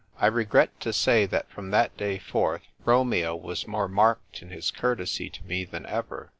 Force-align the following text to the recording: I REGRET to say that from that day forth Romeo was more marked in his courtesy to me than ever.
I 0.17 0.25
REGRET 0.25 0.79
to 0.79 0.93
say 0.93 1.27
that 1.27 1.47
from 1.51 1.69
that 1.69 1.95
day 1.95 2.17
forth 2.17 2.63
Romeo 2.85 3.35
was 3.35 3.67
more 3.67 3.87
marked 3.87 4.41
in 4.41 4.49
his 4.49 4.71
courtesy 4.71 5.29
to 5.29 5.43
me 5.45 5.63
than 5.63 5.85
ever. 5.85 6.29